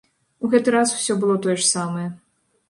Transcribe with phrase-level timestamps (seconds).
[0.45, 2.09] У гэты раз усё было тое ж самае.